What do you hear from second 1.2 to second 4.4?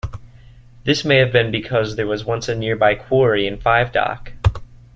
been because there was once a nearby quarry in Five Dock.